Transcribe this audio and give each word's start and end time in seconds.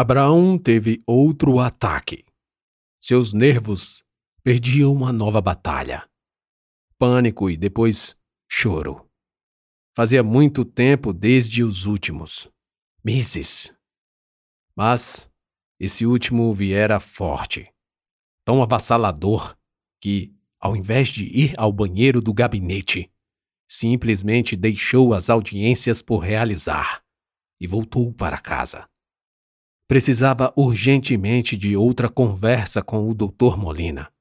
Abraão 0.00 0.56
teve 0.56 1.02
outro 1.04 1.58
ataque. 1.58 2.24
Seus 3.02 3.32
nervos 3.32 4.04
perdiam 4.44 4.92
uma 4.92 5.12
nova 5.12 5.40
batalha. 5.40 6.08
Pânico 6.96 7.50
e 7.50 7.56
depois 7.56 8.16
choro. 8.48 9.10
Fazia 9.96 10.22
muito 10.22 10.64
tempo 10.64 11.12
desde 11.12 11.64
os 11.64 11.84
últimos 11.84 12.48
meses. 13.04 13.74
Mas 14.76 15.28
esse 15.80 16.06
último 16.06 16.54
viera 16.54 17.00
forte, 17.00 17.68
tão 18.44 18.62
avassalador 18.62 19.58
que, 20.00 20.32
ao 20.60 20.76
invés 20.76 21.08
de 21.08 21.24
ir 21.24 21.54
ao 21.58 21.72
banheiro 21.72 22.20
do 22.20 22.32
gabinete, 22.32 23.10
simplesmente 23.68 24.54
deixou 24.54 25.12
as 25.12 25.28
audiências 25.28 26.00
por 26.00 26.18
realizar 26.18 27.02
e 27.60 27.66
voltou 27.66 28.12
para 28.12 28.38
casa. 28.38 28.88
Precisava 29.88 30.52
urgentemente 30.54 31.56
de 31.56 31.74
outra 31.74 32.10
conversa 32.10 32.82
com 32.82 33.08
o 33.08 33.14
Dr. 33.14 33.56
Molina. 33.56 34.12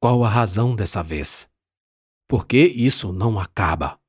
Qual 0.00 0.24
a 0.24 0.28
razão 0.30 0.74
dessa 0.74 1.02
vez? 1.02 1.46
Por 2.26 2.46
que 2.46 2.64
isso 2.68 3.12
não 3.12 3.38
acaba? 3.38 4.00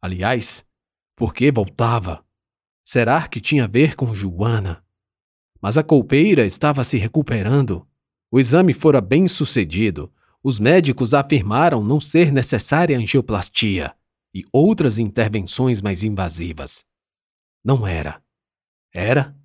Aliás, 0.00 0.64
por 1.16 1.34
que 1.34 1.50
voltava? 1.50 2.24
Será 2.86 3.26
que 3.26 3.40
tinha 3.40 3.64
a 3.64 3.66
ver 3.66 3.96
com 3.96 4.14
Joana? 4.14 4.86
Mas 5.60 5.76
a 5.76 5.82
colpeira 5.82 6.46
estava 6.46 6.84
se 6.84 6.96
recuperando. 6.96 7.84
O 8.30 8.38
exame 8.38 8.72
fora 8.72 9.00
bem 9.00 9.26
sucedido. 9.26 10.14
Os 10.44 10.60
médicos 10.60 11.12
afirmaram 11.12 11.82
não 11.82 11.98
ser 11.98 12.30
necessária 12.30 12.96
angioplastia 12.96 13.96
e 14.32 14.44
outras 14.52 14.96
intervenções 14.96 15.82
mais 15.82 16.04
invasivas. 16.04 16.84
Não 17.64 17.84
era. 17.84 18.22
Era? 18.92 19.36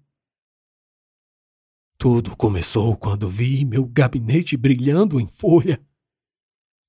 Tudo 2.02 2.34
começou 2.38 2.96
quando 2.96 3.28
vi 3.28 3.66
meu 3.66 3.86
gabinete 3.86 4.56
brilhando 4.56 5.20
em 5.20 5.28
folha. 5.28 5.86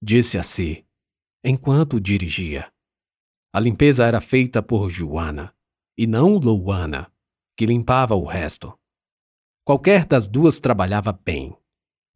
Disse 0.00 0.38
a 0.38 0.42
si, 0.44 0.86
enquanto 1.42 2.00
dirigia. 2.00 2.72
A 3.52 3.58
limpeza 3.58 4.06
era 4.06 4.20
feita 4.20 4.62
por 4.62 4.88
Joana, 4.88 5.52
e 5.98 6.06
não 6.06 6.34
Louana, 6.34 7.12
que 7.56 7.66
limpava 7.66 8.14
o 8.14 8.24
resto. 8.24 8.78
Qualquer 9.64 10.06
das 10.06 10.28
duas 10.28 10.60
trabalhava 10.60 11.12
bem, 11.12 11.58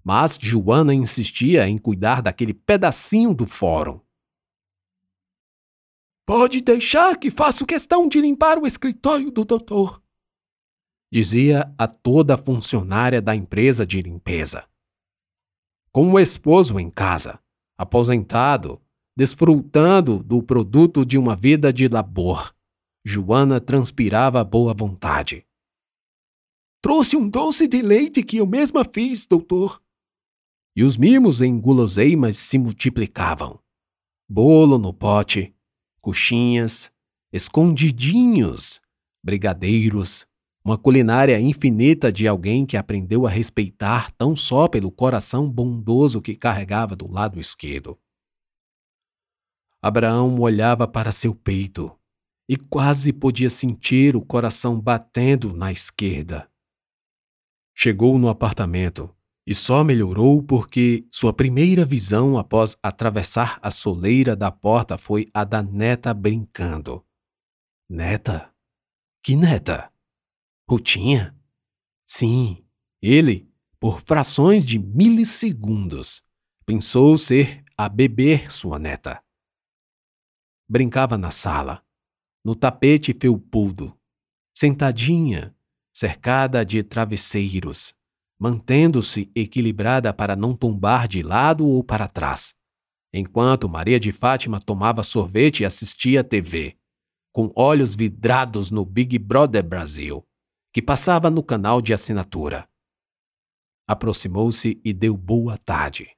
mas 0.05 0.39
Joana 0.41 0.95
insistia 0.95 1.69
em 1.69 1.79
cuidar 1.79 2.23
daquele 2.23 2.55
pedacinho 2.55 3.35
do 3.35 3.45
fórum. 3.45 4.01
Pode 6.25 6.61
deixar 6.61 7.19
que 7.19 7.29
faço 7.29 7.67
questão 7.67 8.09
de 8.09 8.21
limpar 8.21 8.57
o 8.57 8.69
escritório 8.69 9.33
do 9.33 9.45
doutor, 9.45 10.01
dizia 11.15 11.73
a 11.79 11.87
toda 11.87 12.37
funcionária 12.37 13.23
da 13.23 13.37
empresa 13.37 13.87
de 13.87 14.03
limpeza. 14.03 14.69
Com 15.93 16.11
o 16.11 16.19
esposo 16.19 16.81
em 16.81 16.91
casa, 16.91 17.39
aposentado, 17.79 18.83
desfrutando 19.17 20.25
do 20.25 20.43
produto 20.43 21.07
de 21.07 21.17
uma 21.17 21.37
vida 21.37 21.73
de 21.73 21.87
labor, 21.87 22.53
Joana 23.05 23.61
transpirava 23.61 24.43
boa 24.43 24.75
vontade. 24.75 25.47
Trouxe 26.83 27.17
um 27.17 27.29
doce 27.29 27.69
de 27.69 27.81
leite 27.81 28.21
que 28.21 28.39
eu 28.39 28.47
mesma 28.47 28.85
fiz, 28.85 29.25
doutor. 29.25 29.81
E 30.75 30.83
os 30.83 30.97
mimos 30.97 31.41
em 31.41 31.61
guloseimas 31.61 32.37
se 32.39 32.59
multiplicavam. 32.59 33.61
Bolo 34.29 34.79
no 34.79 34.93
pote, 34.93 35.55
coxinhas, 36.03 36.91
escondidinhos, 37.33 38.81
brigadeiros, 39.23 40.27
uma 40.65 40.79
culinária 40.79 41.39
infinita 41.39 42.11
de 42.11 42.27
alguém 42.27 42.65
que 42.65 42.77
aprendeu 42.77 43.27
a 43.27 43.31
respeitar 43.31 44.11
tão 44.13 44.35
só 44.35 44.67
pelo 44.67 44.91
coração 44.91 45.51
bondoso 45.51 46.23
que 46.23 46.35
carregava 46.35 46.97
do 46.97 47.07
lado 47.07 47.39
esquerdo. 47.39 47.99
Abraão 49.83 50.41
olhava 50.41 50.89
para 50.89 51.13
seu 51.13 51.35
peito 51.35 51.95
e 52.49 52.57
quase 52.57 53.13
podia 53.13 53.51
sentir 53.51 54.17
o 54.17 54.25
coração 54.25 54.81
batendo 54.81 55.55
na 55.55 55.71
esquerda. 55.71 56.51
Chegou 57.77 58.19
no 58.19 58.31
apartamento 58.31 59.15
e 59.47 59.55
só 59.55 59.85
melhorou 59.85 60.43
porque 60.43 61.07
sua 61.11 61.35
primeira 61.35 61.85
visão 61.85 62.39
após 62.39 62.79
atravessar 62.83 63.59
a 63.61 63.71
soleira 63.71 64.35
da 64.35 64.51
porta 64.51 64.97
foi 64.97 65.29
a 65.35 65.45
da 65.45 65.63
neta 65.63 66.15
brincando. 66.15 67.05
Neta? 67.91 68.51
Que 69.23 69.37
neta? 69.37 69.94
Rutinha? 70.67 71.37
Sim, 72.07 72.65
ele, 73.03 73.53
por 73.79 74.01
frações 74.01 74.65
de 74.65 74.79
milissegundos, 74.79 76.23
pensou 76.65 77.19
ser 77.19 77.63
a 77.77 77.87
beber 77.87 78.51
sua 78.51 78.79
neta. 78.79 79.23
Brincava 80.67 81.19
na 81.19 81.31
sala, 81.31 81.85
no 82.43 82.55
tapete 82.55 83.13
felpudo, 83.13 83.95
sentadinha, 84.57 85.55
cercada 85.93 86.65
de 86.65 86.83
travesseiros, 86.83 87.95
mantendo-se 88.41 89.31
equilibrada 89.35 90.15
para 90.15 90.35
não 90.35 90.57
tombar 90.57 91.07
de 91.07 91.23
lado 91.23 91.69
ou 91.69 91.85
para 91.85 92.09
trás, 92.09 92.57
enquanto 93.13 93.69
Maria 93.69 94.01
de 94.01 94.13
Fátima 94.13 94.59
tomava 94.59 95.03
sorvete 95.03 95.61
e 95.61 95.67
assistia 95.67 96.23
à 96.23 96.25
TV, 96.25 96.79
com 97.35 97.53
olhos 97.55 97.95
vidrados 97.95 98.71
no 98.71 98.83
Big 98.87 99.19
Brother 99.19 99.63
Brasil 99.63 100.27
que 100.75 100.83
passava 100.83 101.31
no 101.31 101.41
canal 101.41 101.81
de 101.81 101.95
assinatura. 101.95 102.69
Aproximou-se 103.87 104.81
e 104.85 104.93
deu 104.93 105.17
boa 105.17 105.57
tarde. 105.57 106.11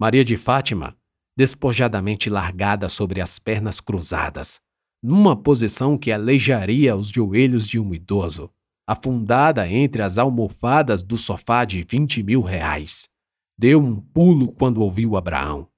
Maria 0.00 0.24
de 0.24 0.38
Fátima, 0.38 0.96
despojadamente 1.36 2.30
largada 2.30 2.88
sobre 2.88 3.20
as 3.20 3.38
pernas 3.38 3.82
cruzadas, 3.82 4.58
numa 5.02 5.36
posição 5.36 5.98
que 5.98 6.10
aleijaria 6.10 6.96
os 6.96 7.08
joelhos 7.08 7.66
de 7.66 7.78
um 7.78 7.92
idoso, 7.92 8.50
afundada 8.86 9.68
entre 9.68 10.00
as 10.00 10.16
almofadas 10.16 11.02
do 11.02 11.18
sofá 11.18 11.66
de 11.66 11.84
vinte 11.86 12.22
mil 12.22 12.40
reais. 12.40 13.10
Deu 13.58 13.78
um 13.80 14.00
pulo 14.00 14.50
quando 14.54 14.80
ouviu 14.80 15.14
Abraão. 15.14 15.70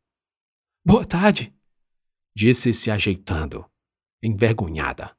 Boa 0.87 1.05
tarde, 1.05 1.53
disse 2.37 2.73
se 2.73 2.89
ajeitando, 2.89 3.69
envergonhada. 4.23 5.17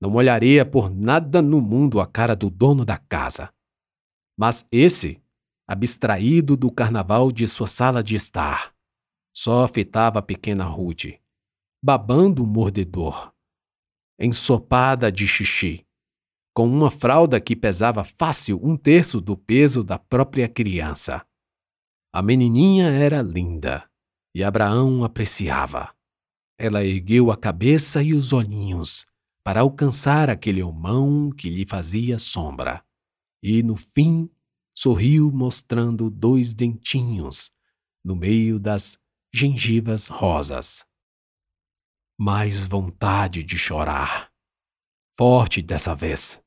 Não 0.00 0.12
olharia 0.14 0.64
por 0.64 0.90
nada 0.90 1.40
no 1.40 1.60
mundo 1.60 2.00
a 2.00 2.06
cara 2.06 2.36
do 2.36 2.50
dono 2.50 2.84
da 2.84 2.98
casa. 2.98 3.52
Mas 4.38 4.66
esse, 4.70 5.22
abstraído 5.66 6.56
do 6.56 6.70
carnaval 6.70 7.32
de 7.32 7.48
sua 7.48 7.66
sala 7.66 8.02
de 8.02 8.14
estar, 8.14 8.74
só 9.34 9.64
afetava 9.64 10.18
a 10.18 10.22
pequena 10.22 10.64
Ruth, 10.64 11.18
babando 11.82 12.44
o 12.44 12.46
mordedor, 12.46 13.32
ensopada 14.20 15.10
de 15.10 15.26
xixi, 15.26 15.86
com 16.54 16.68
uma 16.68 16.90
fralda 16.90 17.40
que 17.40 17.56
pesava 17.56 18.04
fácil 18.04 18.60
um 18.62 18.76
terço 18.76 19.20
do 19.20 19.36
peso 19.36 19.82
da 19.82 19.98
própria 19.98 20.48
criança. 20.48 21.26
A 22.14 22.22
menininha 22.22 22.88
era 22.88 23.22
linda 23.22 23.88
e 24.34 24.44
Abraão 24.44 25.04
apreciava. 25.04 25.94
Ela 26.58 26.84
ergueu 26.84 27.30
a 27.30 27.36
cabeça 27.36 28.02
e 28.02 28.14
os 28.14 28.32
olhinhos 28.32 29.06
para 29.46 29.60
alcançar 29.60 30.28
aquele 30.28 30.60
homão 30.60 31.30
que 31.30 31.48
lhe 31.48 31.64
fazia 31.64 32.18
sombra. 32.18 32.84
E, 33.40 33.62
no 33.62 33.76
fim, 33.76 34.28
sorriu 34.76 35.30
mostrando 35.30 36.10
dois 36.10 36.52
dentinhos 36.52 37.52
no 38.04 38.16
meio 38.16 38.58
das 38.58 38.98
gengivas 39.32 40.08
rosas. 40.08 40.84
Mais 42.18 42.66
vontade 42.66 43.44
de 43.44 43.56
chorar. 43.56 44.32
Forte 45.16 45.62
dessa 45.62 45.94
vez. 45.94 46.42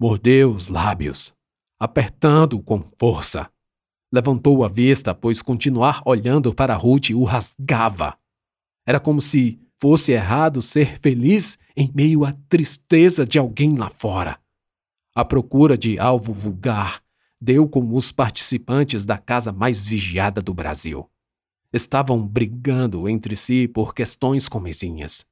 Mordeu 0.00 0.50
os 0.50 0.68
lábios, 0.68 1.34
apertando 1.78 2.58
com 2.62 2.80
força. 2.98 3.52
Levantou 4.10 4.64
a 4.64 4.68
vista, 4.68 5.14
pois 5.14 5.42
continuar 5.42 6.00
olhando 6.06 6.54
para 6.54 6.74
Ruth 6.74 7.10
o 7.10 7.22
rasgava. 7.24 8.18
Era 8.86 8.98
como 8.98 9.20
se 9.20 9.60
fosse 9.80 10.12
errado 10.12 10.60
ser 10.60 11.00
feliz 11.00 11.58
em 11.74 11.90
meio 11.94 12.24
à 12.26 12.32
tristeza 12.50 13.26
de 13.26 13.38
alguém 13.38 13.76
lá 13.78 13.88
fora. 13.88 14.38
A 15.14 15.24
procura 15.24 15.76
de 15.76 15.98
alvo 15.98 16.34
vulgar 16.34 17.02
deu 17.40 17.66
com 17.66 17.94
os 17.94 18.12
participantes 18.12 19.06
da 19.06 19.16
casa 19.16 19.50
mais 19.50 19.82
vigiada 19.82 20.42
do 20.42 20.52
Brasil. 20.52 21.10
Estavam 21.72 22.26
brigando 22.26 23.08
entre 23.08 23.34
si 23.34 23.66
por 23.66 23.94
questões 23.94 24.48
comezinhas. 24.48 25.24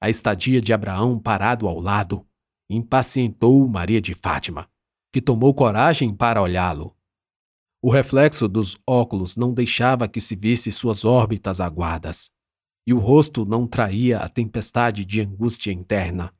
A 0.00 0.08
estadia 0.08 0.62
de 0.62 0.72
Abraão 0.72 1.18
parado 1.18 1.68
ao 1.68 1.78
lado 1.78 2.26
impacientou 2.70 3.68
Maria 3.68 4.00
de 4.00 4.14
Fátima, 4.14 4.66
que 5.12 5.20
tomou 5.20 5.52
coragem 5.52 6.14
para 6.14 6.40
olhá-lo. 6.40 6.96
O 7.82 7.90
reflexo 7.90 8.48
dos 8.48 8.78
óculos 8.86 9.36
não 9.36 9.52
deixava 9.52 10.08
que 10.08 10.20
se 10.20 10.34
visse 10.36 10.72
suas 10.72 11.04
órbitas 11.04 11.60
aguadas 11.60 12.30
e 12.90 12.92
o 12.92 12.98
rosto 12.98 13.44
não 13.44 13.68
traía 13.68 14.18
a 14.18 14.28
tempestade 14.28 15.04
de 15.04 15.20
angústia 15.20 15.70
interna. 15.70 16.36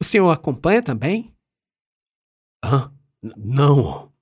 O 0.00 0.04
senhor 0.04 0.30
acompanha 0.30 0.80
também? 0.80 1.36
Hã? 2.64 2.96
Não. 3.36 4.14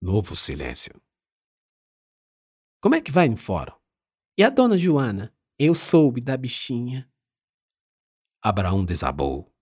Novo 0.00 0.36
silêncio. 0.36 0.94
Como 2.80 2.94
é 2.94 3.00
que 3.02 3.10
vai 3.10 3.28
no 3.28 3.36
fórum? 3.36 3.76
E 4.38 4.44
a 4.44 4.50
dona 4.50 4.76
Joana? 4.76 5.36
Eu 5.58 5.74
soube 5.74 6.20
da 6.20 6.36
bichinha. 6.36 7.10
Abraão 8.40 8.84
desabou. 8.84 9.52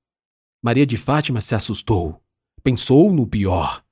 Maria 0.62 0.86
de 0.86 0.98
Fátima 0.98 1.40
se 1.40 1.54
assustou. 1.54 2.22
Pensou 2.62 3.10
no 3.10 3.26
pior. 3.26 3.82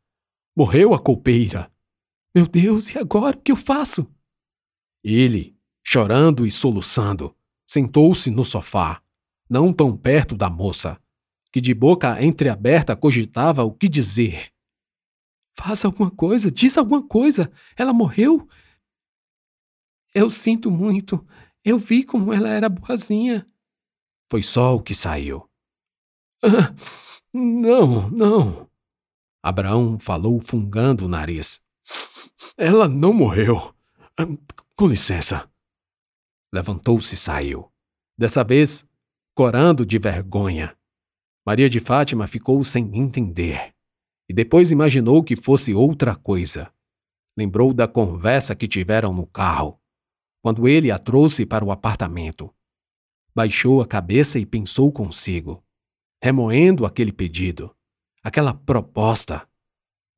Morreu 0.54 0.92
a 0.92 1.02
copeira. 1.02 1.72
Meu 2.34 2.46
Deus, 2.46 2.90
e 2.90 2.98
agora 2.98 3.34
o 3.34 3.40
que 3.40 3.50
eu 3.50 3.56
faço? 3.56 4.06
Ele, 5.02 5.53
chorando 5.84 6.46
e 6.46 6.50
soluçando, 6.50 7.36
sentou-se 7.66 8.30
no 8.30 8.42
sofá, 8.42 9.02
não 9.48 9.72
tão 9.72 9.94
perto 9.96 10.34
da 10.34 10.48
moça, 10.48 10.98
que 11.52 11.60
de 11.60 11.74
boca 11.74 12.20
entreaberta 12.24 12.96
cogitava 12.96 13.62
o 13.62 13.72
que 13.72 13.88
dizer. 13.88 14.50
Faça 15.56 15.86
alguma 15.86 16.10
coisa, 16.10 16.50
diz 16.50 16.76
alguma 16.76 17.06
coisa. 17.06 17.52
Ela 17.76 17.92
morreu? 17.92 18.48
Eu 20.12 20.30
sinto 20.30 20.70
muito. 20.70 21.24
Eu 21.64 21.78
vi 21.78 22.02
como 22.02 22.32
ela 22.32 22.48
era 22.48 22.68
boazinha. 22.68 23.46
Foi 24.28 24.42
só 24.42 24.74
o 24.74 24.82
que 24.82 24.94
saiu. 24.94 25.48
Ah, 26.42 26.74
não, 27.32 28.10
não. 28.10 28.68
Abraão 29.42 29.98
falou 29.98 30.40
fungando 30.40 31.04
o 31.04 31.08
nariz. 31.08 31.62
Ela 32.56 32.88
não 32.88 33.12
morreu. 33.12 33.74
Ah, 34.18 34.26
com 34.74 34.88
licença. 34.88 35.48
Levantou-se 36.54 37.16
e 37.16 37.18
saiu. 37.18 37.68
Dessa 38.16 38.44
vez, 38.44 38.88
corando 39.34 39.84
de 39.84 39.98
vergonha. 39.98 40.78
Maria 41.44 41.68
de 41.68 41.80
Fátima 41.80 42.28
ficou 42.28 42.62
sem 42.62 42.96
entender. 42.96 43.74
E 44.28 44.32
depois 44.32 44.70
imaginou 44.70 45.24
que 45.24 45.34
fosse 45.34 45.74
outra 45.74 46.14
coisa. 46.14 46.72
Lembrou 47.36 47.74
da 47.74 47.88
conversa 47.88 48.54
que 48.54 48.68
tiveram 48.68 49.12
no 49.12 49.26
carro, 49.26 49.80
quando 50.40 50.68
ele 50.68 50.92
a 50.92 50.98
trouxe 50.98 51.44
para 51.44 51.64
o 51.64 51.72
apartamento. 51.72 52.54
Baixou 53.34 53.82
a 53.82 53.86
cabeça 53.86 54.38
e 54.38 54.46
pensou 54.46 54.92
consigo, 54.92 55.60
remoendo 56.22 56.86
aquele 56.86 57.12
pedido, 57.12 57.74
aquela 58.22 58.54
proposta. 58.54 59.44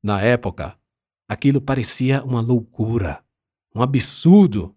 Na 0.03 0.21
época, 0.21 0.79
aquilo 1.27 1.59
parecia 1.59 2.23
uma 2.23 2.41
loucura, 2.41 3.25
um 3.73 3.81
absurdo. 3.81 4.76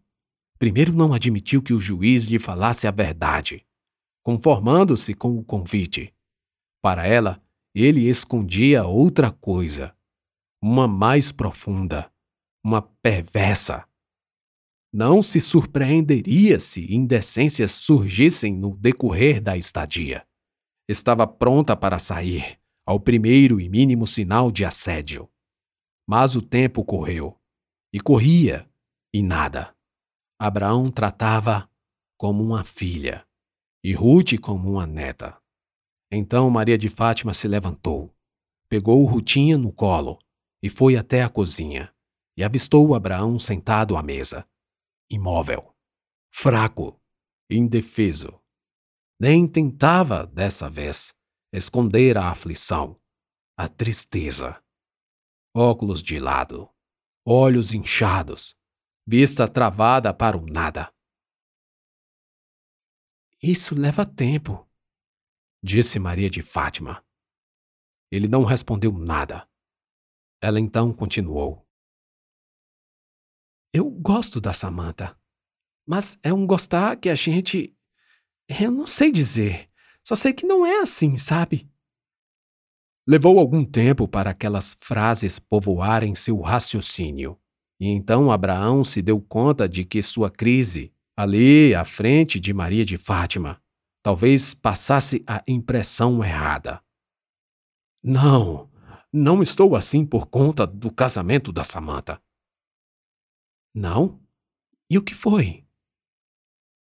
Primeiro, 0.61 0.93
não 0.93 1.15
admitiu 1.15 1.63
que 1.63 1.73
o 1.73 1.79
juiz 1.79 2.25
lhe 2.25 2.39
falasse 2.39 2.87
a 2.87 2.91
verdade, 2.91 3.67
conformando-se 4.23 5.15
com 5.15 5.39
o 5.39 5.43
convite. 5.43 6.15
Para 6.83 7.07
ela, 7.07 7.43
ele 7.75 8.07
escondia 8.07 8.85
outra 8.85 9.31
coisa, 9.33 9.97
uma 10.63 10.87
mais 10.87 11.33
profunda, 11.33 12.13
uma 12.63 12.83
perversa. 12.83 13.89
Não 14.93 15.23
se 15.23 15.41
surpreenderia 15.41 16.61
se 16.61 16.95
indecências 16.95 17.71
surgissem 17.71 18.55
no 18.55 18.77
decorrer 18.77 19.41
da 19.41 19.57
estadia. 19.57 20.27
Estava 20.87 21.27
pronta 21.27 21.75
para 21.75 21.99
sair, 21.99 22.61
ao 22.85 23.01
primeiro 23.01 23.59
e 23.63 23.67
mínimo 23.67 24.07
sinal 24.07 24.53
de 24.53 24.67
assédio. 24.67 25.27
Mas 26.07 26.37
o 26.37 26.43
tempo 26.43 26.85
correu, 26.85 27.41
e 27.95 27.99
corria, 27.99 28.69
e 29.15 29.23
nada. 29.23 29.75
Abraão 30.43 30.91
tratava 30.91 31.71
como 32.17 32.43
uma 32.43 32.65
filha, 32.65 33.29
e 33.85 33.93
Ruth 33.93 34.41
como 34.41 34.71
uma 34.71 34.87
neta. 34.87 35.39
Então 36.11 36.49
Maria 36.49 36.79
de 36.79 36.89
Fátima 36.89 37.35
se 37.35 37.47
levantou, 37.47 38.11
pegou 38.67 39.05
Rutinha 39.05 39.59
no 39.59 39.71
colo 39.71 40.19
e 40.63 40.71
foi 40.71 40.97
até 40.97 41.23
a 41.23 41.29
cozinha, 41.29 41.95
e 42.39 42.43
avistou 42.43 42.95
Abraão 42.95 43.39
sentado 43.39 43.99
à 43.99 44.03
mesa, 44.03 44.49
imóvel, 45.11 45.77
fraco, 46.33 46.99
indefeso. 47.51 48.41
Nem 49.21 49.47
tentava, 49.47 50.27
dessa 50.27 50.71
vez, 50.71 51.15
esconder 51.53 52.17
a 52.17 52.31
aflição, 52.31 52.99
a 53.59 53.69
tristeza. 53.69 54.59
Óculos 55.55 56.03
de 56.03 56.19
lado, 56.19 56.67
olhos 57.27 57.75
inchados, 57.75 58.57
vista 59.07 59.49
travada 59.49 60.13
para 60.13 60.37
o 60.37 60.47
nada. 60.47 60.93
Isso 63.43 63.75
leva 63.75 64.05
tempo, 64.05 64.69
disse 65.63 65.99
Maria 65.99 66.29
de 66.29 66.43
Fátima. 66.43 67.05
Ele 68.11 68.29
não 68.29 68.45
respondeu 68.45 68.93
nada. 68.93 69.49
Ela 70.43 70.59
então 70.59 70.93
continuou. 70.93 71.67
Eu 73.73 73.89
gosto 73.89 74.41
da 74.41 74.53
Samantha, 74.53 75.17
mas 75.87 76.19
é 76.23 76.33
um 76.33 76.47
gostar 76.47 76.97
que 76.97 77.09
a 77.09 77.15
gente. 77.15 77.77
Eu 78.49 78.71
não 78.71 78.87
sei 78.87 79.13
dizer. 79.13 79.71
Só 80.05 80.17
sei 80.17 80.33
que 80.33 80.47
não 80.47 80.67
é 80.67 80.81
assim, 80.81 81.17
sabe? 81.17 81.71
Levou 83.07 83.39
algum 83.39 83.65
tempo 83.65 84.09
para 84.09 84.31
aquelas 84.31 84.77
frases 84.81 85.39
povoarem 85.39 86.15
seu 86.15 86.41
raciocínio. 86.41 87.41
E 87.81 87.89
então 87.89 88.31
Abraão 88.31 88.85
se 88.85 89.01
deu 89.01 89.19
conta 89.19 89.67
de 89.67 89.87
que 89.87 90.03
sua 90.03 90.31
crise, 90.31 90.93
ali 91.17 91.75
à 91.75 91.83
frente 91.83 92.39
de 92.39 92.53
Maria 92.53 92.85
de 92.85 92.99
Fátima, 92.99 93.61
talvez 94.03 94.53
passasse 94.53 95.25
a 95.27 95.43
impressão 95.49 96.23
errada. 96.23 96.85
Não, 98.05 98.71
não 99.11 99.43
estou 99.43 99.75
assim 99.75 100.05
por 100.05 100.27
conta 100.27 100.67
do 100.67 100.93
casamento 100.93 101.51
da 101.51 101.65
Samantha. 101.65 102.23
Não? 103.75 104.21
E 104.91 104.99
o 104.99 105.03
que 105.03 105.15
foi? 105.15 105.67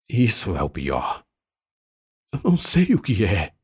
Isso 0.10 0.56
é 0.56 0.64
o 0.64 0.70
pior. 0.70 1.24
Eu 2.34 2.42
não 2.44 2.58
sei 2.58 2.96
o 2.96 3.02
que 3.02 3.24
é. 3.24 3.56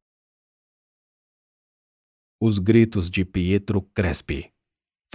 Os 2.39 2.59
gritos 2.59 3.09
de 3.09 3.25
Pietro 3.25 3.81
Crespi 3.81 4.54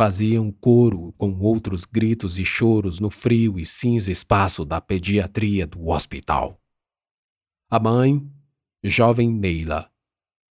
faziam 0.01 0.51
coro 0.51 1.13
com 1.19 1.39
outros 1.41 1.85
gritos 1.85 2.39
e 2.39 2.45
choros 2.47 2.99
no 2.99 3.11
frio 3.11 3.59
e 3.59 3.67
cinza 3.67 4.11
espaço 4.11 4.65
da 4.65 4.81
pediatria 4.81 5.67
do 5.67 5.91
hospital. 5.91 6.59
A 7.71 7.79
mãe, 7.79 8.27
jovem 8.83 9.31
Neila, 9.31 9.93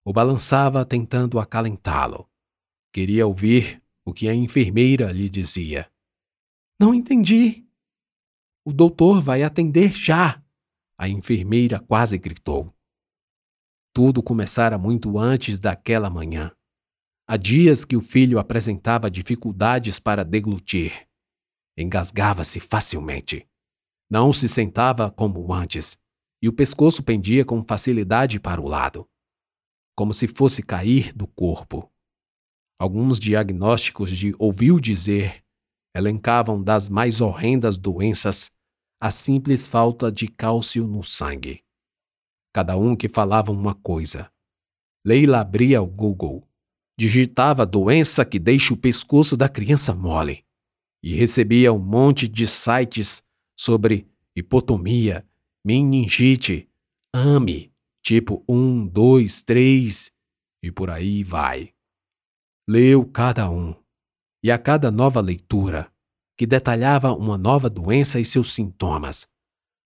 o 0.06 0.14
balançava 0.14 0.86
tentando 0.86 1.40
acalentá-lo. 1.40 2.30
Queria 2.94 3.26
ouvir 3.26 3.82
o 4.06 4.14
que 4.14 4.30
a 4.30 4.36
enfermeira 4.36 5.12
lhe 5.12 5.28
dizia. 5.28 5.92
Não 6.80 6.94
entendi. 6.94 7.66
O 8.64 8.72
doutor 8.72 9.20
vai 9.20 9.42
atender 9.42 9.94
já. 9.94 10.44
A 10.96 11.10
enfermeira 11.10 11.80
quase 11.80 12.20
gritou. 12.20 12.72
Tudo 13.96 14.22
começara 14.22 14.78
muito 14.78 15.18
antes 15.18 15.58
daquela 15.58 16.08
manhã. 16.08 16.52
Há 17.32 17.38
dias 17.38 17.86
que 17.86 17.96
o 17.96 18.02
filho 18.02 18.40
apresentava 18.40 19.08
dificuldades 19.08 20.00
para 20.00 20.26
deglutir. 20.26 21.08
Engasgava-se 21.78 22.60
facilmente. 22.60 23.48
Não 24.10 24.34
se 24.34 24.50
sentava 24.50 25.12
como 25.12 25.54
antes 25.54 25.96
e 26.42 26.50
o 26.50 26.54
pescoço 26.54 27.04
pendia 27.04 27.46
com 27.46 27.64
facilidade 27.64 28.40
para 28.40 28.60
o 28.60 28.68
lado, 28.68 29.08
como 29.96 30.12
se 30.12 30.28
fosse 30.28 30.64
cair 30.64 31.14
do 31.14 31.28
corpo. 31.28 31.88
Alguns 32.80 33.20
diagnósticos 33.20 34.10
de 34.10 34.34
ouviu 34.40 34.80
dizer 34.80 35.46
elencavam 35.96 36.64
das 36.64 36.90
mais 36.90 37.22
horrendas 37.22 37.78
doenças 37.78 38.50
a 39.00 39.12
simples 39.12 39.68
falta 39.68 40.12
de 40.12 40.28
cálcio 40.28 40.88
no 40.88 41.04
sangue. 41.04 41.64
Cada 42.52 42.76
um 42.76 42.96
que 42.96 43.08
falava 43.08 43.52
uma 43.52 43.76
coisa. 43.76 44.32
Leila 45.06 45.42
abria 45.42 45.80
o 45.80 45.86
Google, 45.86 46.49
digitava 47.00 47.66
doença 47.66 48.26
que 48.26 48.38
deixa 48.38 48.74
o 48.74 48.78
pescoço 48.78 49.38
da 49.38 49.48
criança 49.48 49.96
mole 49.96 50.44
e 51.02 51.16
recebia 51.16 51.72
um 51.72 51.80
monte 51.80 52.28
de 52.28 52.46
sites 52.46 53.24
sobre 53.58 54.06
hipotomia, 54.36 55.26
meningite, 55.66 56.70
ame, 57.16 57.74
tipo 58.04 58.44
um, 58.50 58.86
dois, 58.86 59.42
três 59.42 60.12
e 60.62 60.70
por 60.74 60.90
aí 60.90 61.24
vai. 61.24 61.74
Leu 62.68 63.06
cada 63.06 63.50
um, 63.50 63.74
e 64.44 64.52
a 64.52 64.60
cada 64.60 64.92
nova 64.92 65.22
leitura, 65.22 65.90
que 66.38 66.46
detalhava 66.46 67.14
uma 67.14 67.38
nova 67.38 67.70
doença 67.70 68.20
e 68.20 68.26
seus 68.26 68.52
sintomas, 68.52 69.26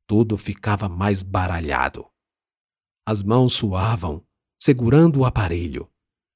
tudo 0.08 0.36
ficava 0.36 0.90
mais 0.90 1.22
baralhado. 1.22 2.08
As 3.08 3.22
mãos 3.22 3.54
suavam, 3.54 4.26
segurando 4.60 5.20
o 5.20 5.26
aparelho. 5.26 5.93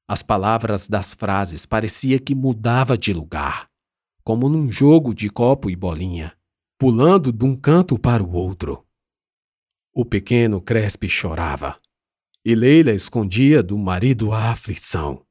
As 0.08 0.24
palavras 0.24 0.88
das 0.88 1.14
frases 1.14 1.66
parecia 1.66 2.18
que 2.18 2.34
mudava 2.34 2.98
de 2.98 3.12
lugar, 3.12 3.70
como 4.24 4.48
num 4.48 4.72
jogo 4.72 5.14
de 5.14 5.30
copo 5.30 5.70
e 5.70 5.76
bolinha, 5.76 6.38
pulando 6.78 7.32
de 7.32 7.44
um 7.44 7.56
canto 7.56 8.00
para 8.00 8.24
o 8.24 8.34
outro. 8.34 8.88
O 9.94 10.06
pequeno 10.06 10.62
Crespe 10.62 11.10
chorava, 11.10 11.78
e 12.46 12.56
Leila 12.56 12.92
escondia 12.92 13.62
do 13.62 13.78
marido 13.78 14.32
a 14.32 14.52
aflição. 14.52 15.26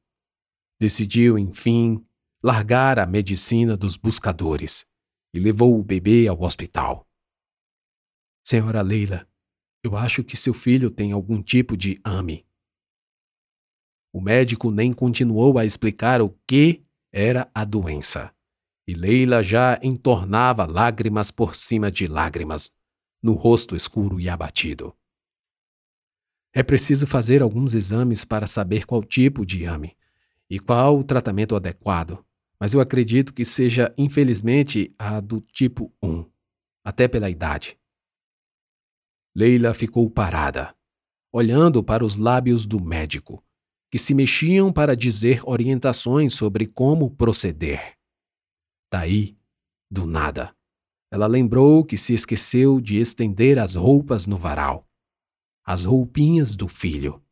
Decidiu, 0.79 1.39
enfim, 1.39 2.05
largar 2.43 2.99
a 2.99 3.07
medicina 3.07 3.77
dos 3.77 3.97
buscadores 3.97 4.85
e 5.33 5.41
levou 5.41 5.79
o 5.79 5.83
bebê 5.83 6.29
ao 6.29 6.43
hospital. 6.43 7.07
Senhora 8.47 8.83
Leila, 8.83 9.27
eu 9.83 9.97
acho 9.97 10.23
que 10.23 10.37
seu 10.37 10.55
filho 10.55 10.91
tem 10.91 11.13
algum 11.13 11.43
tipo 11.43 11.77
de 11.77 11.99
AME. 12.05 12.46
O 14.17 14.21
médico 14.23 14.71
nem 14.71 14.95
continuou 14.95 15.59
a 15.59 15.67
explicar 15.67 16.23
o 16.23 16.31
que 16.49 16.83
era 17.13 17.51
a 17.55 17.67
doença. 17.67 18.33
E 18.89 18.95
Leila 18.95 19.43
já 19.43 19.79
entornava 19.83 20.65
lágrimas 20.65 21.31
por 21.31 21.55
cima 21.55 21.93
de 21.93 22.07
lágrimas, 22.07 22.73
no 23.23 23.35
rosto 23.35 23.77
escuro 23.77 24.19
e 24.19 24.27
abatido. 24.27 24.97
É 26.51 26.63
preciso 26.63 27.07
fazer 27.07 27.43
alguns 27.43 27.75
exames 27.75 28.25
para 28.25 28.47
saber 28.47 28.87
qual 28.87 29.05
tipo 29.05 29.45
de 29.45 29.67
AME 29.67 29.95
e 30.49 30.59
qual 30.59 30.99
o 30.99 31.05
tratamento 31.05 31.55
adequado, 31.55 32.25
mas 32.59 32.73
eu 32.73 32.81
acredito 32.81 33.35
que 33.35 33.45
seja, 33.45 33.95
infelizmente, 33.99 34.95
a 34.99 35.21
do 35.21 35.43
tipo 35.43 35.93
1, 36.03 36.25
até 36.83 37.07
pela 37.07 37.29
idade. 37.29 37.79
Leila 39.35 39.75
ficou 39.75 40.09
parada, 40.09 40.75
olhando 41.31 41.85
para 41.85 42.03
os 42.03 42.17
lábios 42.17 42.65
do 42.65 42.83
médico, 42.83 43.45
que 43.91 43.99
se 43.99 44.15
mexiam 44.15 44.73
para 44.73 44.97
dizer 44.97 45.41
orientações 45.45 46.35
sobre 46.35 46.67
como 46.67 47.11
proceder. 47.11 47.97
Daí, 48.91 49.37
do 49.91 50.07
nada, 50.07 50.57
ela 51.11 51.27
lembrou 51.27 51.85
que 51.85 51.97
se 51.97 52.13
esqueceu 52.13 52.81
de 52.81 52.97
estender 52.99 53.59
as 53.59 53.75
roupas 53.75 54.27
no 54.27 54.37
varal, 54.37 54.89
as 55.65 55.85
roupinhas 55.85 56.57
do 56.57 56.69
filho. 56.69 57.23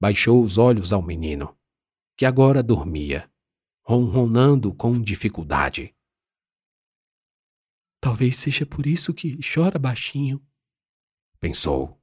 Baixou 0.00 0.42
os 0.42 0.58
olhos 0.58 0.92
ao 0.92 1.02
menino, 1.02 1.56
que 2.16 2.24
agora 2.24 2.62
dormia, 2.62 3.30
ronronando 3.84 4.72
com 4.74 5.00
dificuldade. 5.00 5.94
Talvez 8.00 8.36
seja 8.36 8.66
por 8.66 8.86
isso 8.86 9.14
que 9.14 9.38
chora 9.42 9.78
baixinho, 9.78 10.44
pensou, 11.38 12.00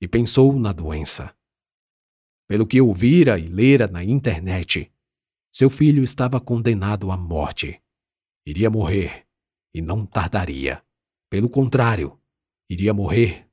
e 0.00 0.08
pensou 0.08 0.58
na 0.58 0.72
doença. 0.72 1.36
Pelo 2.48 2.66
que 2.66 2.80
ouvira 2.80 3.38
e 3.38 3.46
lera 3.46 3.86
na 3.86 4.02
internet, 4.02 4.90
seu 5.52 5.68
filho 5.68 6.02
estava 6.02 6.40
condenado 6.40 7.10
à 7.10 7.16
morte. 7.16 7.82
Iria 8.46 8.70
morrer, 8.70 9.26
e 9.74 9.82
não 9.82 10.06
tardaria. 10.06 10.82
Pelo 11.30 11.48
contrário, 11.48 12.18
iria 12.70 12.94
morrer 12.94 13.48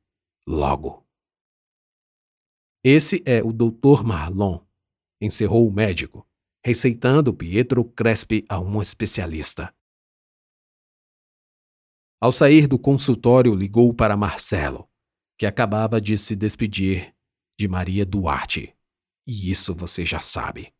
logo. 0.47 1.05
Esse 2.83 3.21
é 3.25 3.43
o 3.43 3.51
Dr. 3.51 4.03
Marlon, 4.03 4.59
encerrou 5.21 5.67
o 5.67 5.73
médico, 5.73 6.25
receitando 6.63 7.33
Pietro 7.33 7.83
Crespi 7.83 8.45
a 8.47 8.59
um 8.59 8.81
especialista. 8.81 9.75
Ao 12.21 12.31
sair 12.31 12.67
do 12.67 12.79
consultório, 12.79 13.53
ligou 13.53 13.93
para 13.93 14.15
Marcelo 14.15 14.89
que 15.37 15.45
acabava 15.45 15.99
de 15.99 16.17
se 16.17 16.35
despedir 16.35 17.13
de 17.59 17.67
Maria 17.67 18.05
Duarte. 18.05 18.74
E 19.27 19.49
isso 19.49 19.73
você 19.73 20.05
já 20.05 20.19
sabe. 20.19 20.73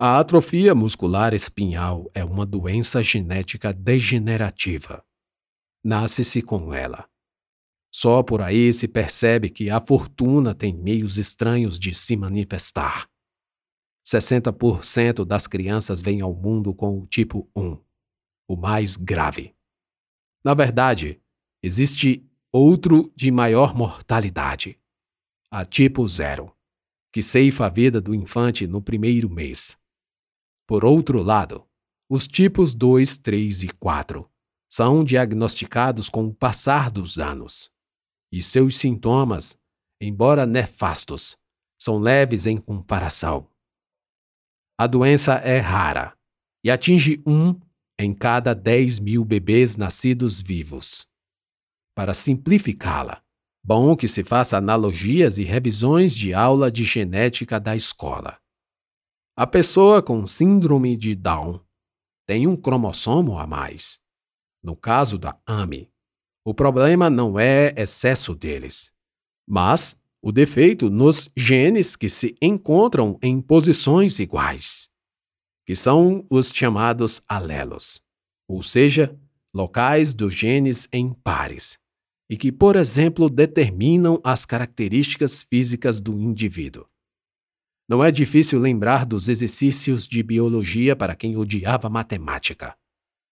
A 0.00 0.20
atrofia 0.20 0.74
muscular 0.76 1.34
espinhal 1.34 2.08
é 2.14 2.24
uma 2.24 2.46
doença 2.46 3.02
genética 3.02 3.72
degenerativa. 3.72 5.04
Nasce-se 5.84 6.40
com 6.40 6.72
ela. 6.72 7.10
Só 7.92 8.22
por 8.22 8.40
aí 8.40 8.72
se 8.72 8.86
percebe 8.86 9.50
que 9.50 9.70
a 9.70 9.80
fortuna 9.80 10.54
tem 10.54 10.72
meios 10.72 11.18
estranhos 11.18 11.78
de 11.78 11.94
se 11.94 12.16
manifestar. 12.16 13.10
60% 14.06 15.24
das 15.24 15.46
crianças 15.46 16.00
vêm 16.00 16.20
ao 16.20 16.34
mundo 16.34 16.74
com 16.74 17.00
o 17.00 17.06
tipo 17.06 17.50
1, 17.56 17.82
o 18.46 18.56
mais 18.56 18.96
grave. 18.96 19.54
Na 20.44 20.54
verdade, 20.54 21.20
existe 21.62 22.27
outro 22.52 23.12
de 23.14 23.30
maior 23.30 23.74
mortalidade, 23.74 24.78
a 25.50 25.64
tipo 25.64 26.06
zero, 26.08 26.54
que 27.12 27.22
ceifa 27.22 27.66
a 27.66 27.68
vida 27.68 28.00
do 28.00 28.14
infante 28.14 28.66
no 28.66 28.80
primeiro 28.80 29.28
mês. 29.28 29.78
Por 30.66 30.84
outro 30.84 31.22
lado, 31.22 31.66
os 32.08 32.26
tipos 32.26 32.74
2, 32.74 33.18
3 33.18 33.64
e 33.64 33.68
4 33.68 34.28
são 34.70 35.04
diagnosticados 35.04 36.08
com 36.08 36.26
o 36.26 36.34
passar 36.34 36.90
dos 36.90 37.18
anos, 37.18 37.70
e 38.32 38.42
seus 38.42 38.76
sintomas, 38.76 39.58
embora 40.00 40.46
nefastos, 40.46 41.36
são 41.78 41.98
leves 41.98 42.46
em 42.46 42.56
comparação. 42.56 43.46
A 44.78 44.86
doença 44.86 45.34
é 45.34 45.58
rara 45.58 46.16
e 46.64 46.70
atinge 46.70 47.22
um 47.26 47.58
em 47.98 48.14
cada 48.14 48.54
10 48.54 49.00
mil 49.00 49.24
bebês 49.24 49.76
nascidos 49.76 50.40
vivos. 50.40 51.07
Para 51.98 52.14
simplificá-la, 52.14 53.20
bom 53.60 53.96
que 53.96 54.06
se 54.06 54.22
faça 54.22 54.56
analogias 54.56 55.36
e 55.36 55.42
revisões 55.42 56.14
de 56.14 56.32
aula 56.32 56.70
de 56.70 56.84
genética 56.84 57.58
da 57.58 57.74
escola. 57.74 58.38
A 59.36 59.44
pessoa 59.48 60.00
com 60.00 60.24
síndrome 60.24 60.96
de 60.96 61.16
Down 61.16 61.60
tem 62.24 62.46
um 62.46 62.54
cromossomo 62.54 63.36
a 63.36 63.48
mais. 63.48 63.98
No 64.62 64.76
caso 64.76 65.18
da 65.18 65.36
AME, 65.44 65.90
o 66.44 66.54
problema 66.54 67.10
não 67.10 67.36
é 67.36 67.74
excesso 67.76 68.32
deles, 68.32 68.92
mas 69.44 70.00
o 70.22 70.30
defeito 70.30 70.88
nos 70.88 71.28
genes 71.36 71.96
que 71.96 72.08
se 72.08 72.36
encontram 72.40 73.18
em 73.20 73.40
posições 73.40 74.20
iguais 74.20 74.88
que 75.66 75.74
são 75.74 76.24
os 76.30 76.50
chamados 76.50 77.22
alelos, 77.28 78.00
ou 78.48 78.62
seja, 78.62 79.20
locais 79.52 80.14
dos 80.14 80.32
genes 80.32 80.88
em 80.90 81.12
pares, 81.12 81.76
e 82.28 82.36
que, 82.36 82.52
por 82.52 82.76
exemplo, 82.76 83.30
determinam 83.30 84.20
as 84.22 84.44
características 84.44 85.42
físicas 85.42 86.00
do 86.00 86.12
indivíduo. 86.12 86.86
Não 87.88 88.04
é 88.04 88.10
difícil 88.10 88.60
lembrar 88.60 89.06
dos 89.06 89.28
exercícios 89.28 90.06
de 90.06 90.22
biologia 90.22 90.94
para 90.94 91.16
quem 91.16 91.38
odiava 91.38 91.88
matemática. 91.88 92.76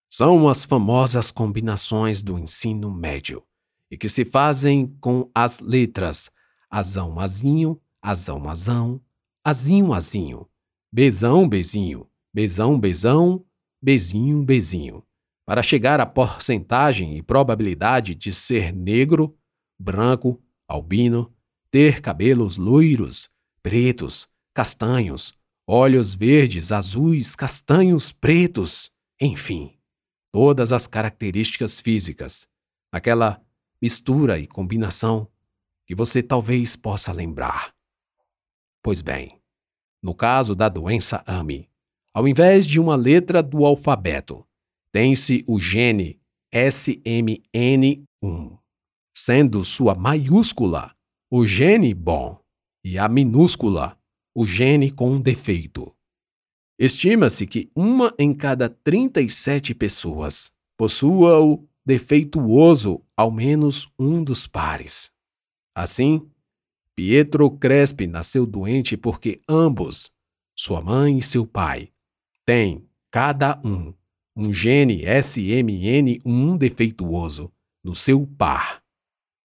São 0.09 0.49
as 0.49 0.65
famosas 0.65 1.29
combinações 1.29 2.23
do 2.23 2.39
ensino 2.39 2.89
médio, 2.89 3.43
e 3.91 3.97
que 3.97 4.09
se 4.09 4.25
fazem 4.25 4.87
com 4.99 5.29
as 5.35 5.59
letras 5.59 6.31
azão, 6.69 7.19
azinho, 7.19 7.79
azão, 8.01 8.49
azão, 8.49 9.01
azinho, 9.43 9.93
azinho, 9.93 10.47
bezão, 10.91 11.47
bezinho, 11.47 12.09
bezão, 12.33 12.79
bezão, 12.79 13.45
bezinho, 13.81 14.43
bezinho, 14.43 15.03
para 15.47 15.63
chegar 15.63 16.01
à 16.01 16.05
porcentagem 16.05 17.15
e 17.15 17.23
probabilidade 17.23 18.13
de 18.13 18.33
ser 18.33 18.73
negro, 18.73 19.33
branco, 19.79 20.43
albino, 20.67 21.33
ter 21.71 22.01
cabelos 22.01 22.57
loiros, 22.57 23.29
pretos, 23.63 24.27
castanhos, 24.53 25.33
olhos 25.65 26.13
verdes, 26.13 26.73
azuis, 26.73 27.33
castanhos, 27.33 28.11
pretos, 28.11 28.91
enfim, 29.21 29.79
todas 30.33 30.73
as 30.73 30.85
características 30.85 31.79
físicas, 31.79 32.45
aquela 32.91 33.41
mistura 33.81 34.37
e 34.37 34.47
combinação 34.47 35.31
que 35.85 35.95
você 35.95 36.21
talvez 36.21 36.75
possa 36.75 37.13
lembrar. 37.13 37.73
Pois 38.83 39.01
bem, 39.01 39.41
no 40.03 40.13
caso 40.13 40.53
da 40.53 40.67
doença 40.67 41.23
AMI, 41.25 41.69
ao 42.13 42.27
invés 42.27 42.67
de 42.67 42.81
uma 42.81 42.97
letra 42.97 43.41
do 43.41 43.65
alfabeto, 43.65 44.46
tem-se 44.91 45.43
o 45.47 45.59
gene 45.59 46.19
SMN1, 46.53 48.57
sendo 49.15 49.65
sua 49.65 49.95
maiúscula 49.95 50.95
o 51.29 51.45
gene 51.45 51.93
bom 51.93 52.39
e 52.83 52.97
a 52.97 53.09
minúscula 53.09 53.99
o 54.33 54.45
gene 54.45 54.91
com 54.91 55.19
defeito. 55.19 55.93
Estima-se 56.79 57.45
que 57.45 57.69
uma 57.75 58.13
em 58.17 58.33
cada 58.33 58.69
37 58.69 59.73
pessoas 59.73 60.53
possua 60.77 61.41
o 61.41 61.67
defeituoso 61.85 63.03
ao 63.15 63.31
menos 63.31 63.91
um 63.97 64.23
dos 64.23 64.47
pares. 64.47 65.11
Assim, 65.75 66.29
Pietro 66.95 67.49
Crespi 67.51 68.07
nasceu 68.07 68.45
doente 68.45 68.95
porque 68.95 69.41
ambos, 69.49 70.11
sua 70.55 70.81
mãe 70.81 71.17
e 71.17 71.21
seu 71.21 71.45
pai, 71.45 71.91
tem, 72.45 72.87
cada 73.11 73.59
um, 73.65 73.93
um 74.39 74.53
gene 74.53 75.03
SMN1 75.03 76.57
defeituoso 76.59 77.51
no 77.83 77.95
seu 77.95 78.27
par. 78.27 78.83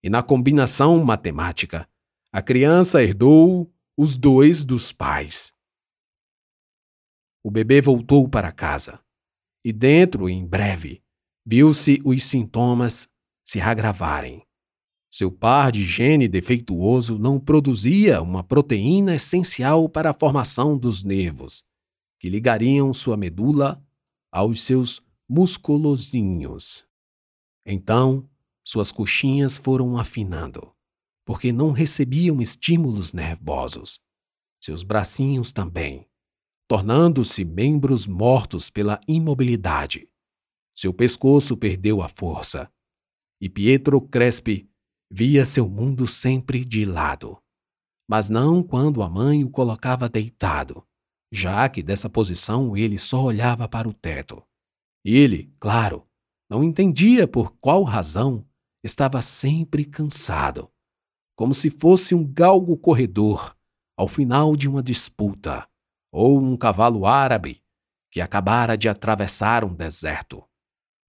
E 0.05 0.11
na 0.11 0.23
combinação 0.23 1.03
matemática, 1.03 1.89
a 2.31 2.43
criança 2.43 3.03
herdou 3.03 3.73
os 3.97 4.19
dois 4.19 4.65
dos 4.65 4.93
pais. 4.93 5.55
O 7.43 7.51
bebê 7.51 7.81
voltou 7.81 8.29
para 8.29 8.53
casa 8.53 9.01
e 9.65 9.73
dentro, 9.73 10.29
em 10.29 10.45
breve, 10.45 11.03
viu-se 11.47 11.99
os 12.05 12.23
sintomas 12.25 13.09
se 13.43 13.63
agravarem. 13.63 14.43
Seu 15.11 15.31
par 15.33 15.73
de 15.73 15.85
gene 15.85 16.29
defeituoso 16.29 17.19
não 17.19 17.41
produzia 17.41 18.21
uma 18.21 18.45
proteína 18.45 19.15
essencial 19.15 19.89
para 19.89 20.11
a 20.11 20.15
formação 20.15 20.77
dos 20.77 21.03
nervos, 21.03 21.65
que 22.19 22.29
ligariam 22.29 22.93
sua 22.93 23.17
medula 23.17 23.83
aos 24.33 24.63
seus 24.63 25.03
musculozinhos. 25.29 26.89
Então, 27.67 28.29
suas 28.65 28.91
coxinhas 28.91 29.59
foram 29.59 29.99
afinando, 29.99 30.75
porque 31.27 31.53
não 31.53 31.71
recebiam 31.71 32.41
estímulos 32.41 33.13
nervosos. 33.13 34.03
Seus 34.59 34.83
bracinhos 34.83 35.53
também, 35.53 36.09
tornando-se 36.67 37.45
membros 37.45 38.07
mortos 38.07 38.71
pela 38.71 39.01
imobilidade. 39.07 40.09
Seu 40.75 40.95
pescoço 40.95 41.57
perdeu 41.57 42.01
a 42.01 42.09
força. 42.09 42.73
E 43.41 43.49
Pietro 43.49 44.01
Crespi 44.01 44.71
via 45.11 45.45
seu 45.45 45.69
mundo 45.69 46.07
sempre 46.07 46.65
de 46.65 46.85
lado. 46.85 47.37
Mas 48.09 48.31
não 48.31 48.63
quando 48.63 49.03
a 49.03 49.11
mãe 49.11 49.45
o 49.45 49.51
colocava 49.51 50.09
deitado, 50.09 50.87
já 51.33 51.67
que 51.71 51.83
dessa 51.83 52.11
posição 52.11 52.77
ele 52.77 52.99
só 52.99 53.23
olhava 53.25 53.67
para 53.67 53.89
o 53.89 53.95
teto. 53.95 54.43
Ele, 55.03 55.51
claro, 55.59 56.07
não 56.49 56.63
entendia 56.63 57.27
por 57.27 57.57
qual 57.57 57.83
razão 57.83 58.47
estava 58.85 59.23
sempre 59.23 59.87
cansado, 59.87 60.71
como 61.35 61.55
se 61.55 61.71
fosse 61.71 62.15
um 62.15 62.23
galgo 62.23 62.77
corredor 62.77 63.57
ao 63.97 64.07
final 64.07 64.55
de 64.55 64.69
uma 64.69 64.83
disputa, 64.83 65.67
ou 66.13 66.39
um 66.39 66.57
cavalo 66.57 67.07
árabe 67.07 67.63
que 68.11 68.21
acabara 68.21 68.77
de 68.77 68.89
atravessar 68.89 69.65
um 69.65 69.75
deserto. 69.75 70.45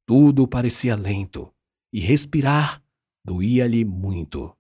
Tudo 0.08 0.48
parecia 0.48 0.96
lento, 0.96 1.54
e 1.92 2.00
respirar 2.00 2.82
doía-lhe 3.26 3.84
muito. 3.84 4.56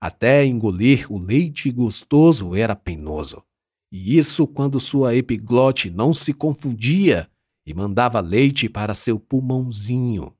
Até 0.00 0.44
engolir 0.44 1.10
o 1.12 1.18
leite 1.18 1.70
gostoso 1.70 2.54
era 2.54 2.74
penoso. 2.74 3.44
E 3.96 4.18
isso 4.18 4.44
quando 4.44 4.80
sua 4.80 5.14
epiglote 5.14 5.88
não 5.88 6.12
se 6.12 6.34
confundia 6.34 7.30
e 7.64 7.72
mandava 7.72 8.18
leite 8.18 8.68
para 8.68 8.92
seu 8.92 9.20
pulmãozinho. 9.20 10.34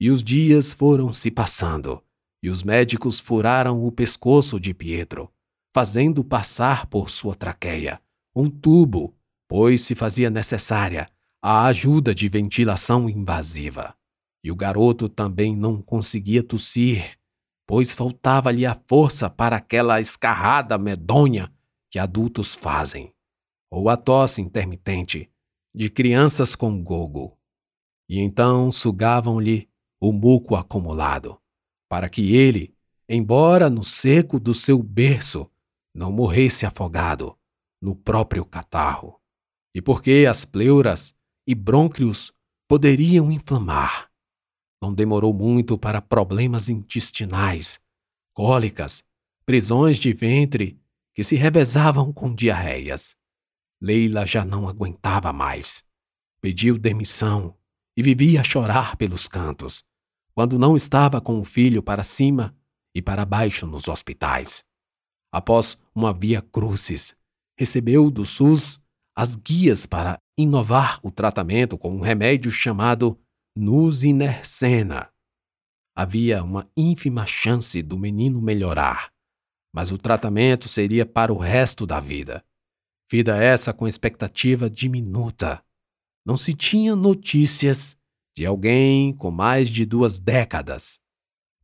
E 0.00 0.10
os 0.10 0.22
dias 0.22 0.72
foram 0.72 1.12
se 1.12 1.30
passando, 1.30 2.02
e 2.42 2.48
os 2.48 2.62
médicos 2.62 3.20
furaram 3.20 3.84
o 3.84 3.92
pescoço 3.92 4.58
de 4.58 4.72
Pietro, 4.72 5.30
fazendo 5.74 6.24
passar 6.24 6.86
por 6.86 7.10
sua 7.10 7.34
traqueia 7.34 8.00
um 8.34 8.48
tubo, 8.48 9.14
pois 9.46 9.82
se 9.82 9.94
fazia 9.94 10.30
necessária 10.30 11.10
a 11.42 11.66
ajuda 11.66 12.14
de 12.14 12.26
ventilação 12.26 13.06
invasiva. 13.06 13.94
E 14.42 14.50
o 14.50 14.56
garoto 14.56 15.10
também 15.10 15.54
não 15.54 15.82
conseguia 15.82 16.42
tossir, 16.42 17.18
pois 17.66 17.92
faltava-lhe 17.92 18.64
a 18.64 18.80
força 18.86 19.28
para 19.28 19.56
aquela 19.56 20.00
escarrada 20.00 20.78
medonha 20.78 21.52
que 21.90 21.98
adultos 21.98 22.54
fazem, 22.54 23.14
ou 23.70 23.88
a 23.88 23.96
tosse 23.96 24.40
intermitente 24.40 25.30
de 25.74 25.90
crianças 25.90 26.54
com 26.54 26.82
gogo. 26.82 27.38
E 28.08 28.18
então 28.18 28.72
sugavam-lhe 28.72 29.68
o 30.00 30.12
muco 30.12 30.54
acumulado, 30.54 31.40
para 31.88 32.08
que 32.08 32.34
ele, 32.34 32.74
embora 33.08 33.68
no 33.68 33.82
seco 33.82 34.38
do 34.38 34.54
seu 34.54 34.82
berço, 34.82 35.50
não 35.94 36.12
morresse 36.12 36.64
afogado 36.64 37.36
no 37.80 37.94
próprio 37.94 38.44
catarro. 38.44 39.20
E 39.74 39.82
porque 39.82 40.26
as 40.28 40.44
pleuras 40.44 41.14
e 41.46 41.54
brônquios 41.54 42.32
poderiam 42.68 43.30
inflamar, 43.30 44.10
não 44.80 44.94
demorou 44.94 45.32
muito 45.32 45.76
para 45.76 46.00
problemas 46.00 46.68
intestinais, 46.68 47.80
cólicas, 48.32 49.02
prisões 49.44 49.96
de 49.96 50.12
ventre 50.12 50.80
que 51.18 51.24
se 51.24 51.34
revezavam 51.34 52.12
com 52.12 52.32
diarreias. 52.32 53.16
Leila 53.82 54.24
já 54.24 54.44
não 54.44 54.68
aguentava 54.68 55.32
mais. 55.32 55.84
Pediu 56.40 56.78
demissão 56.78 57.56
e 57.96 58.04
vivia 58.04 58.40
a 58.40 58.44
chorar 58.44 58.94
pelos 58.96 59.26
cantos, 59.26 59.84
quando 60.32 60.56
não 60.56 60.76
estava 60.76 61.20
com 61.20 61.40
o 61.40 61.44
filho 61.44 61.82
para 61.82 62.04
cima 62.04 62.56
e 62.94 63.02
para 63.02 63.24
baixo 63.24 63.66
nos 63.66 63.88
hospitais. 63.88 64.64
Após 65.32 65.76
uma 65.92 66.12
via 66.12 66.40
crucis, 66.40 67.16
recebeu 67.58 68.12
do 68.12 68.24
SUS 68.24 68.80
as 69.12 69.34
guias 69.34 69.86
para 69.86 70.20
inovar 70.38 71.00
o 71.02 71.10
tratamento 71.10 71.76
com 71.76 71.96
um 71.96 72.00
remédio 72.00 72.52
chamado 72.52 73.18
Nusinercena. 73.56 75.10
Havia 75.96 76.44
uma 76.44 76.70
ínfima 76.76 77.26
chance 77.26 77.82
do 77.82 77.98
menino 77.98 78.40
melhorar, 78.40 79.10
mas 79.78 79.92
o 79.92 79.96
tratamento 79.96 80.68
seria 80.68 81.06
para 81.06 81.32
o 81.32 81.36
resto 81.36 81.86
da 81.86 82.00
vida. 82.00 82.44
Vida 83.08 83.40
essa 83.40 83.72
com 83.72 83.86
expectativa 83.86 84.68
diminuta. 84.68 85.62
Não 86.26 86.36
se 86.36 86.52
tinha 86.52 86.96
notícias 86.96 87.96
de 88.36 88.44
alguém 88.44 89.12
com 89.14 89.30
mais 89.30 89.68
de 89.68 89.86
duas 89.86 90.18
décadas. 90.18 91.00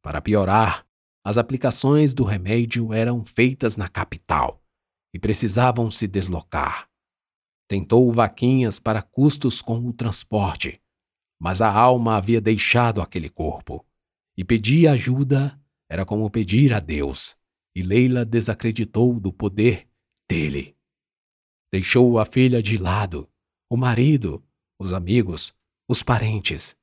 Para 0.00 0.22
piorar, 0.22 0.86
as 1.24 1.36
aplicações 1.36 2.14
do 2.14 2.22
remédio 2.22 2.92
eram 2.92 3.24
feitas 3.24 3.76
na 3.76 3.88
capital 3.88 4.62
e 5.12 5.18
precisavam 5.18 5.90
se 5.90 6.06
deslocar. 6.06 6.88
Tentou 7.66 8.12
vaquinhas 8.12 8.78
para 8.78 9.02
custos 9.02 9.60
com 9.60 9.88
o 9.88 9.92
transporte, 9.92 10.80
mas 11.36 11.60
a 11.60 11.68
alma 11.68 12.14
havia 12.14 12.40
deixado 12.40 13.02
aquele 13.02 13.28
corpo. 13.28 13.84
E 14.36 14.44
pedir 14.44 14.86
ajuda 14.86 15.60
era 15.90 16.06
como 16.06 16.30
pedir 16.30 16.72
a 16.72 16.78
Deus, 16.78 17.36
e 17.74 17.82
Leila 17.82 18.24
desacreditou 18.24 19.18
do 19.18 19.32
poder 19.32 19.88
dele. 20.28 20.76
Deixou 21.72 22.18
a 22.18 22.24
filha 22.24 22.62
de 22.62 22.78
lado, 22.78 23.28
o 23.68 23.76
marido, 23.76 24.44
os 24.78 24.92
amigos, 24.92 25.52
os 25.88 26.02
parentes. 26.02 26.76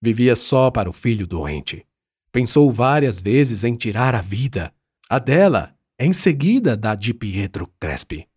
Vivia 0.00 0.34
só 0.34 0.70
para 0.70 0.88
o 0.88 0.92
filho 0.92 1.26
doente. 1.26 1.86
Pensou 2.32 2.72
várias 2.72 3.20
vezes 3.20 3.64
em 3.64 3.76
tirar 3.76 4.14
a 4.14 4.22
vida, 4.22 4.74
a 5.08 5.18
dela, 5.18 5.76
em 5.98 6.12
seguida 6.12 6.76
da 6.76 6.94
de 6.94 7.12
Pietro 7.12 7.66
Crespi. 7.78 8.28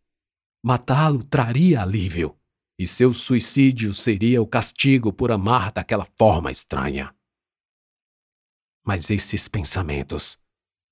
Matá-lo 0.63 1.23
traria 1.23 1.81
alívio 1.81 2.37
e 2.77 2.87
seu 2.87 3.13
suicídio 3.13 3.93
seria 3.93 4.41
o 4.41 4.47
castigo 4.47 5.13
por 5.13 5.31
amar 5.31 5.71
daquela 5.71 6.07
forma 6.17 6.51
estranha. 6.51 7.13
Mas 8.83 9.11
esses 9.11 9.47
pensamentos 9.47 10.40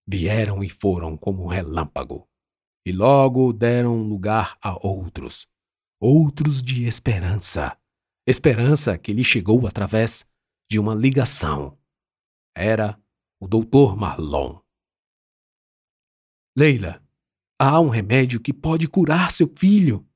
vieram 0.10 0.64
e 0.64 0.70
foram 0.70 1.16
como 1.16 1.44
um 1.44 1.48
relâmpago, 1.48 2.28
e 2.84 2.92
logo 2.92 3.54
deram 3.54 4.02
lugar 4.02 4.58
a 4.60 4.76
outros, 4.86 5.48
outros 6.02 6.64
de 6.64 6.86
esperança, 6.86 7.78
esperança 8.28 8.98
que 8.98 9.14
lhe 9.14 9.24
chegou 9.24 9.68
através 9.68 10.26
de 10.68 10.80
uma 10.80 10.96
ligação. 10.96 11.78
Era 12.58 13.00
o 13.40 13.48
doutor 13.48 13.96
Marlon. 13.96 14.60
Leila, 16.58 17.04
há 17.60 17.80
um 17.80 17.90
remédio 17.90 18.40
que 18.40 18.52
pode 18.52 18.88
curar 18.88 19.32
seu 19.32 19.48
filho 19.56 20.09